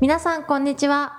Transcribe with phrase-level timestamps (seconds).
[0.00, 1.12] 皆さんこんにちは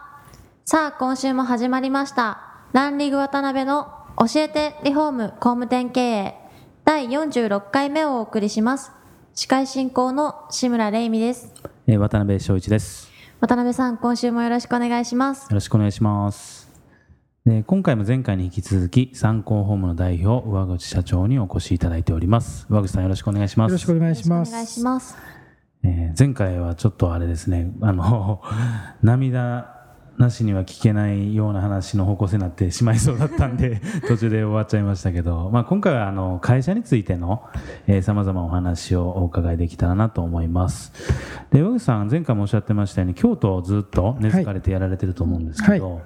[0.66, 2.41] さあ今週も始まりました
[2.73, 6.35] ランリグ渡辺の教えてリフォーム工務店経営
[6.84, 8.91] 第46回目をお送りします
[9.36, 11.53] 司会進行の志村玲美です
[11.88, 13.12] えー渡辺翔一です。
[13.39, 16.70] 渡辺さん今週もよろしくお願いしますよろしくお願いします。
[17.45, 22.67] で今回も前回に引き続き参考ホームの代表上口社長にお越しいただいております。
[22.70, 23.72] 上口さんよろしくお願いします。
[23.72, 25.41] よろしくお願いしまよろしくお願いしす。
[26.17, 28.42] 前回はちょっとあれですね、あの
[29.02, 29.81] 涙
[30.22, 37.44] なしには聞けないような話の方向性になってしまいそうだったんで 途中で終わっちゃいましたけど、まあ、今回はあの会社についての
[38.02, 40.94] さまざまお話をお伺いできたらなと思います。
[41.52, 46.02] で上口さん前回もおっしゃってましたように京都をずっと根付かれてやられてると思うんですけど、は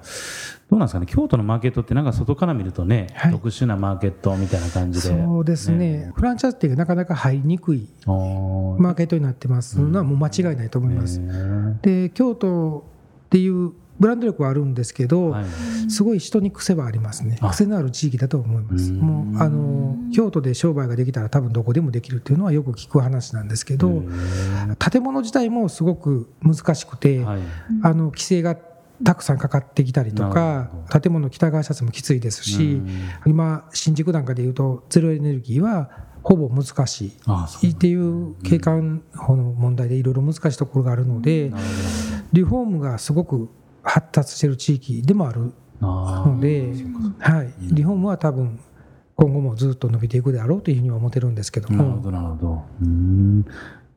[0.68, 1.06] どうなんですかね？
[1.06, 3.32] 京都のマーケットってなんか外から見るとね、はい。
[3.32, 11.20] 特殊なマーケットみたいな感じでそうですね、フランチャイズってなかなか入りにくいマーケットになってますのはもう間違いないと思います。
[11.20, 12.84] へーで、京都
[13.26, 15.44] っていうブランド力はあるんですけど、はい。
[15.90, 17.38] すごい人に癖はありますね。
[17.40, 17.50] あ。
[17.50, 18.92] 癖のある地域だと思います。
[18.92, 19.00] うん。
[19.00, 27.40] もうあの京都で商売ができたら多分どこでもできるっていうのはよく聞く話なんですけど、へ建物自体もすごく難しくて、ーはい。
[27.82, 28.56] あの規制が
[29.04, 32.88] たくさんかかってきたりとかほ、建物北側シャツもきついですし、うん。
[33.26, 35.90] 今、新宿なんかでいうと、ゼロエネルギーは
[36.22, 37.12] ほぼ難し
[37.62, 37.68] い。
[37.70, 41.52] っていう景観法の問題でいろいろ難しいところがあるので、
[42.32, 43.48] リフォームがすごく
[43.86, 46.72] 発達している地域でもあるので、
[47.20, 48.58] はい、リフォームは多分
[49.14, 52.64] 今後もずっと伸びていくであろうというふうには思ってるんですけども、ーなるほどなるほど。
[52.82, 53.42] うーん。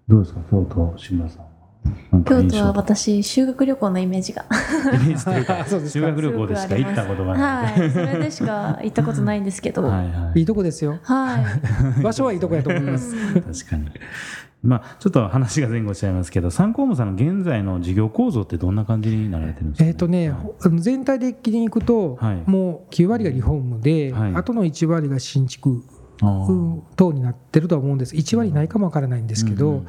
[0.08, 4.46] どうですか京都志村さん京都は私修学旅行のイメージが。
[5.88, 7.80] 修学旅行でしか行ったことがない。
[7.80, 7.92] はい。
[7.92, 9.84] それでしか行ったことないんですけど。
[9.84, 10.46] はいはい。
[10.46, 11.00] とこですよ、い。
[12.04, 13.16] 場所はいいとこやと思います。
[13.16, 13.90] 確かに
[14.62, 22.44] まあちょっと話が前後しちゃいますけど参考務さんの現在の事業構造ってどんな感じになられてるんですか、えーとね、ほあの全体的にいくと、はい。
[22.46, 24.36] もう9割がリフォームで、はい。
[24.36, 25.84] あとの1割が新築、
[26.96, 29.86] 等になってるとは思うんです、1割ないかもわからないんですけど、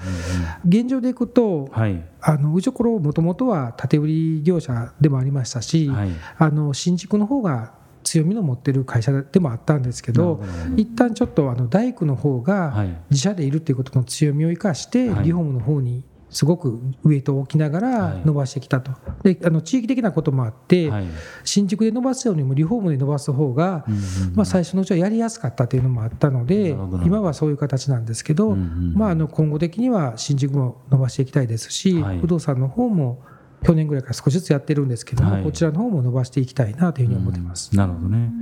[0.64, 2.04] 現状でいくと、はい。
[2.20, 6.10] あのうちのころ、もともとは建て売り業者でもありましたし、はい。
[6.38, 7.72] あの新築の方が
[8.10, 10.42] 強みの持ってる会社でもあったんですけど
[10.76, 12.96] 一旦ちょっとあの大工の方がはい。
[13.10, 15.24] 自社でいるっていうことの強みを生かして、はい。
[15.24, 18.22] リフォームの方にすごくウエイトを置きながらはい。
[18.24, 21.04] 伸ばしてきたと、であの地域的なこともあって、はい。
[21.44, 24.00] 新築で伸ばすよりもリフォームで伸ばす方が、うんうん
[24.34, 26.70] まあ、最初のうちはやりやすかったというのもあったので
[27.04, 32.18] 今はそういう形なんですけど、うんうんまあ、あの今後的には新築も伸ばしていきたいですし、はい。
[32.18, 33.22] 不動産の方も
[33.62, 35.42] 去年ぐらいから少しずつやってるんですけども、はい。
[35.42, 37.76] こちらの方も伸ばしていきたいなというふうに思ってます。
[37.76, 38.32] なるほどね。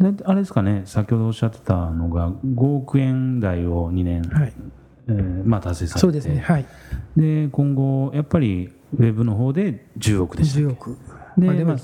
[0.00, 4.52] であれですかね、先ほどおっしゃってたのが、5億円台を2年、はい、
[5.08, 6.00] えーまあ、達成されて。
[6.00, 6.66] そうですね、はい、
[7.16, 10.98] で今後、やっぱりウェブの方で10億でしたっ10け億
[11.36, 11.78] でまあ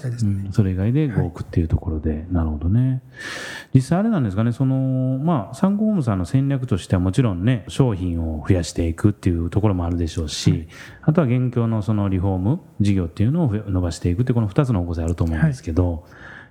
[0.51, 3.03] それ以外で5億っていうところで、なるほどね。
[3.75, 10.69] 実際あれなんですかね、そのまあ、サンコホームさんの戦略としてはもちろんね、商品を増やしていくっていうところもあるでしょうし、
[11.03, 16.05] あとは現況のそのリフォーム事業っていうのを伸ばしていくっていうこの2つの方向性あると思うんですけど、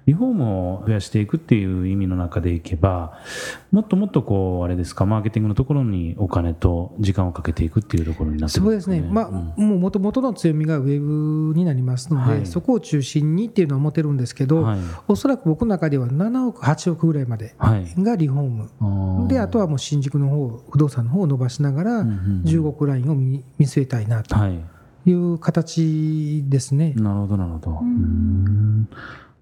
[0.10, 3.20] リフォームを増やしていくっていう意味の中でいけば、
[3.72, 12.46] もっともっとこう、あれですか、マーケティングのところにお金と時間をかけていくっていうところになってくるんかそうですね、まあ、もう元々の強みがウェブになりますので、はい。
[12.48, 14.80] そこを中心にっていうのは思ってるんですけど、はい。
[15.08, 17.94] おそらく僕の中では7億、8億ぐらいまではい。
[18.02, 19.28] がリフォーム、あー。
[19.28, 22.42] であとはもう新宿の方不動産の方を伸ばしながら、うんうんうん。
[22.46, 24.60] 15億ラインを見見据えたいなとはい。
[25.06, 26.94] いう形ですね。
[26.96, 27.72] なるほど、なるほど。
[27.72, 28.90] うーん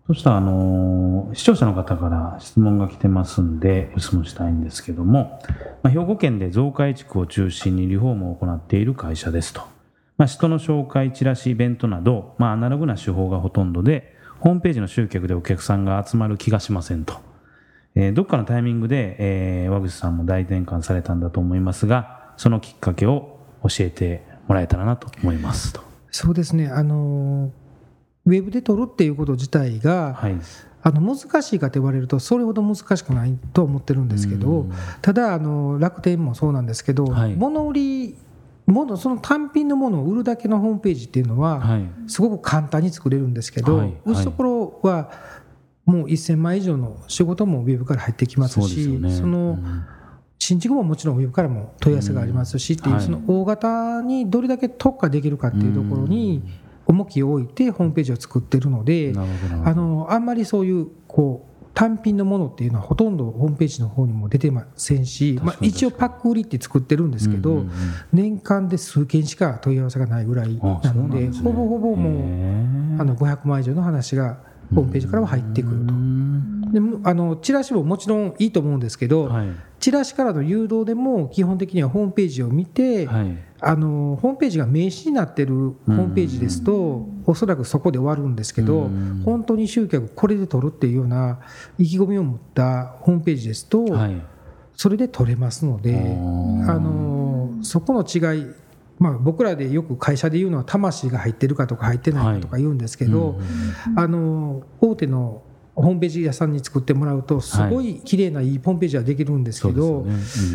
[0.08, 5.42] そしたら、あのー視聴者の方から質問が来てますんで、質問したいんですけども、
[5.84, 9.62] まあ、兵庫県で増改築を中心にリフォームを行っている会社ですと。
[10.18, 17.16] まあ、人の紹介、チラシ、イベントなど、まあ、アナログな手法がほとんどで、ホームページの集客でお客さんが集まる気がしませんと。
[17.96, 25.82] えーどっかのタイミングで、えー、和口さんも大転換されたんだと思いますが、そのきっかけを教えてもらえたらなと思いますと。
[26.12, 27.52] そうですねあの
[28.28, 30.36] ウェブで撮るっていうこと自体が、はい。
[30.84, 34.74] あの難しいかと言われるとそれほど難しくないと思ってるんですけどうん。
[35.02, 37.36] ただあの楽天もそうなんですけど、はい。
[37.36, 38.16] 物売り
[38.68, 41.86] その単品のものを売るだけのホームページっていうのは、はい。
[42.08, 43.94] すごく簡単に作れるんですけど、はい。
[44.06, 45.12] 打ちところは
[45.86, 49.86] もう1000万以上の仕事もウェブから入ってきますし、ねそのうん
[50.40, 56.44] 新築ももちろんウェブからも問い合わせがありますしっていう、はいその大型にどれだけ特化できるかっていうところに
[56.88, 59.14] 重きを置いてホームページを作ってるので、
[59.66, 67.72] あのあんまりそういうこう単品のものっていうのはほとんどホームページの方にも出てませんし、まあ、一応パック売りって作ってるんですけど、うんうんうん。
[68.12, 71.38] 年間で数件しか問い合わせがないぐらいあなのでね。
[71.38, 72.10] ほぼほぼも
[72.98, 74.40] うあの500万以上の話が
[74.74, 75.94] ホームページからは入ってくると。
[75.94, 76.72] うん。
[76.72, 79.48] でもあのチラシももちろんいいと思うんですけど、はい。
[79.80, 89.22] チラシからの誘導でも基本的にはホームページを見て、はいあのホームページが名刺になってるホームページですと、おそらくそこで終わるんですけど、うん。
[89.26, 91.40] 本当に集客これで取るっていうような
[91.78, 94.22] 意気込みを持ったホームページですと、はい。
[94.76, 95.96] それで取れますので、
[96.68, 98.46] ああのそこの違い、
[99.00, 103.40] まあ、僕らでよく会社で言うのは魂が入ってるかとか入ってないかとか言うんですけど、
[103.96, 105.42] あの大手の
[105.74, 110.06] ホームページ屋さんに作ってもらうとすごい綺麗ないいホームページはできるんですけど、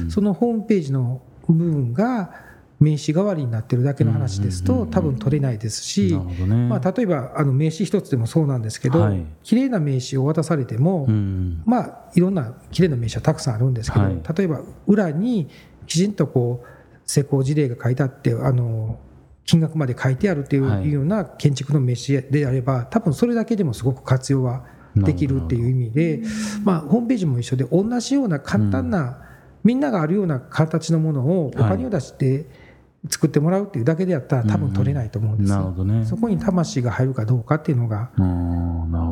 [0.08, 2.51] そのホームページの部分が
[2.82, 6.14] 名刺代わりになってるだけの話ですと多分取れないですし
[6.68, 9.24] まあ、例えばあの名刺一つでもそうなんですけど、はい。
[9.42, 14.20] 綺麗な名刺を渡されても、うんまあ、いろんな綺麗な名刺はたくさんあるんですけど、はい。
[14.36, 15.48] 例えば裏に
[15.86, 18.98] きちんとこう施工事例が書いてあってあの
[19.44, 20.90] 金額まで書いてあるっていう,、はい。
[20.90, 24.64] ような建築の名刺であれば多分それだけでもすごく活用は
[24.94, 26.22] できるっていう意味で、
[26.64, 29.18] まあ、ホームページも一緒で同じような簡単な、
[29.64, 32.46] みんながあるような形のものをお金を出して
[33.08, 35.56] 作ってもらうっていうだけでやったら多分取れないと思うんですよ。
[35.56, 36.06] なるほどね。
[36.06, 38.10] そこに魂が入るかどうかっていうのが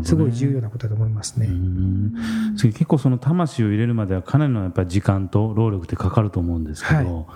[0.05, 1.47] すごい重要なことだと思いますね。
[1.47, 2.15] うん
[2.57, 7.27] それ結構その魂を入れるまではかなりのやっぱり時間と労力ってかかると思うんですけはど、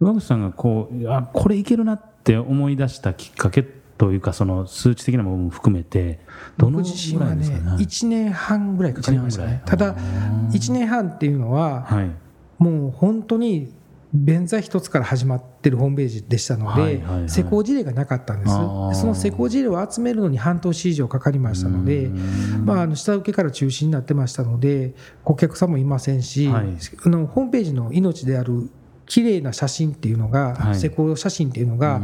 [0.00, 6.18] 上口さんがこうあこれいけるなって思い出したきっかけというかその数値的な部分も含めて
[6.56, 9.44] どの僕ぐ自身はねらいですかね？1年半ぐらいかかりました。
[9.44, 10.48] ねただ半。
[10.48, 12.10] ぐらい1年半っていうのははい。
[12.58, 13.72] もう本当に
[14.12, 18.52] 便座一つから始まってるホームページでしたので施工事例がなかったんです。
[18.52, 22.66] その施工事例を集めるのに半年以上かかりましたのでうん。
[22.66, 26.66] まあ、あの下請けから中止になってましたので顧客さんもいませんし、はい。
[27.04, 28.68] あのホームページの命である
[29.06, 30.74] 綺麗な写真っていうのが、はい。
[30.74, 32.00] 施工写真っていうのが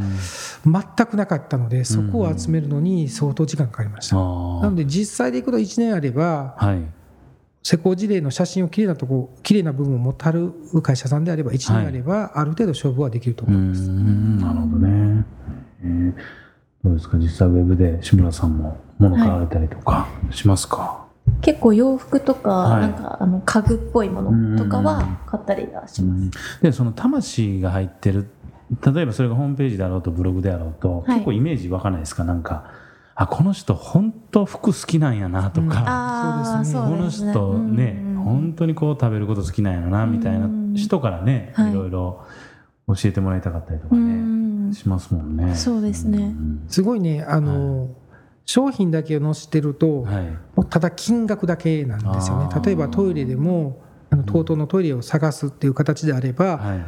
[0.65, 4.17] 全くなかったのでそこを集めるのに相当時間かかりました。
[4.17, 6.96] あなーので実際でいくと1年あればはい
[7.69, 10.53] 施工事例の写真をきれいなとこきれいな部分を持ってある
[10.85, 13.81] 会社さんであれば1年あればある程度勝負はできるとう思います。
[13.91, 15.25] んなるほどね、
[15.83, 16.15] えー
[16.85, 17.19] どうですか？
[17.19, 21.05] 実際ウェブで志村さんも物買われたりとかしますか、
[21.41, 22.81] 結構洋服とか、はい。
[22.83, 26.21] なんかあの家具っぽいものとかうんは買ったりはします。
[26.23, 26.31] うん
[26.63, 28.29] でその魂が入ってる
[28.95, 31.15] 例えばそれがホームページであろうとブログであろうと、はい。
[31.15, 32.23] 結構イメージわかんないですか？
[32.23, 32.71] なんか
[33.19, 35.69] あこの人本当服好きなんやなとうん。
[35.69, 37.33] か、ああ、そうこのそうですね。
[37.33, 41.71] 人ね、うん本当にこう食べること好きなんやろなみたいなうん人からね、はい。
[41.71, 42.27] いろいろ
[42.89, 44.75] 教えてもらいたかったりとかうね、ん。
[44.75, 45.55] しますもんね。
[45.55, 46.19] そうですね。
[46.29, 46.65] ん。
[46.69, 47.89] すごいねあの、
[48.45, 50.25] 商品だけを載せてると、はい。
[50.55, 52.49] もうただ金額だけなんですよね。
[52.65, 53.81] 例えばトイレでも
[54.11, 56.85] あの TOTO のトイレを探すっていう形であれば、はい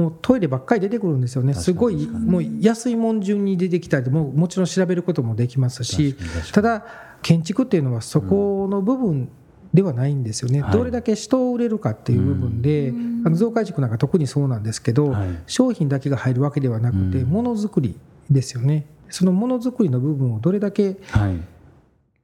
[0.00, 1.52] もうトイレばっかり出てくるんですよね。
[1.52, 6.14] すごいもう安いもん順に出てきたりももちろん調べることもできますし
[6.52, 6.84] たにだ
[7.22, 9.28] 建築っていうのはそこの部分
[9.74, 10.72] ではないんですよね、はい。
[10.72, 13.22] どれだけ人を売れるかっていう部分で、うん。
[13.26, 15.28] あの増改築なんか特にそうなんですけど、はい。
[15.46, 17.30] 商品だけが入るわけではなくてうん。
[17.30, 17.98] ものづくり
[18.30, 18.86] ですよね。
[19.10, 21.40] そのものづくりの部分をどれだけはい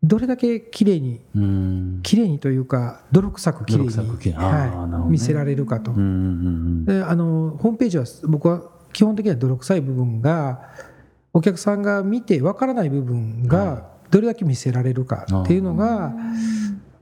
[0.07, 2.01] どれだけ綺麗にうん。
[2.03, 10.71] 綺麗にというか泥臭く綺麗に、はい、見せられるかと、うんうんあのホームページは僕は基本的には泥臭い部分が
[11.33, 16.15] お客さんが見てわからない部分はがどれだけ見せられるかっていうのが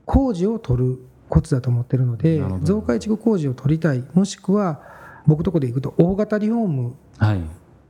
[0.05, 4.81] 工事を取るコツだと思ってるので増改築工事を取りたいもしくは
[5.25, 7.41] 僕とこで行くと大型リフォームはい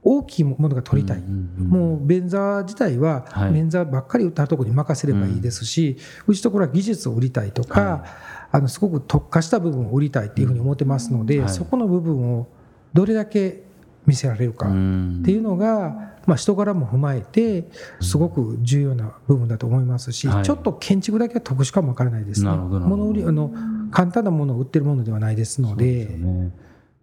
[0.08, 3.54] 大きいものが取りたい、もう便座自体ははい。
[3.54, 5.98] 便座ばっかり売ったところに任せればいいですし、
[6.28, 8.10] うちところは技術を売りたいとか、はい。
[8.52, 11.50] あのすごく特化した部分を売りたいっていうふうに思ってますので、はい。
[11.50, 12.48] そこの部分を
[12.94, 13.64] どれだけ
[14.06, 15.24] 見せられるかっん。
[15.26, 17.68] ていうのが、まあ、人柄も踏まえて
[18.00, 20.44] すごく重要な部分だと思いますし、はい。
[20.44, 22.52] ちょっと建築だけは特殊かもわからないですね。
[22.52, 23.52] 売りあの
[23.90, 26.20] 簡単なものを売ってるものではないですので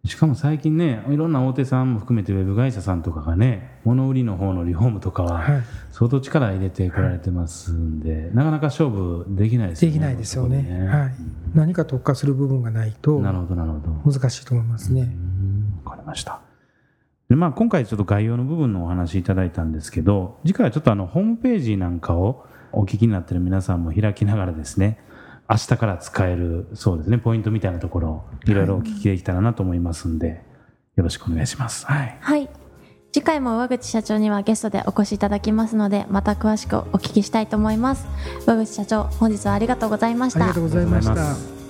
[0.04, 5.62] しかも最近ねいろんな大手さんも含めてウェブ会社さんとかがね物売りの方のリフォームとかははい。
[5.92, 10.56] 相当力入れてこられてますんで、なかなか勝負できないですよねできないですよね。
[10.58, 11.12] そこではい、
[11.54, 14.12] 何か特化する部分がないとなるほどなるほど。
[14.12, 15.02] 難しいと思いますね。
[15.02, 16.40] うんわかりました。
[17.28, 24.98] でまあ、今回ちょっと概要の部分のお話いただいたんですけど次回はちょっとあのホームページなんかをお聞きになっている皆さんも開きながらですね
[25.48, 30.42] 明日から使えるそうですねポイントみたいなところをいろいろお聞きできたらなと思いますんで、
[30.96, 31.86] よろしくお願いします。
[31.86, 32.16] はい。
[32.20, 32.48] はい。
[33.12, 38.06] 次回も上口社長にはゲストでお越しいただきますので、また詳しくお聞きしたいと思います。
[38.46, 40.60] 上口社長、本日はありがとうございましたありがと。
[40.60, 41.62] うございました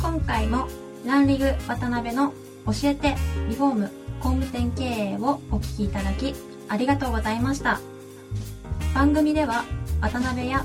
[0.00, 0.66] 今回も
[1.04, 2.32] ランリグ渡辺の
[2.66, 3.14] 教えて
[3.48, 6.34] リフォーム工務店経営をお聞きいただき
[6.68, 7.80] ありがとうございました
[8.94, 9.64] 番組では
[10.00, 10.64] 渡辺や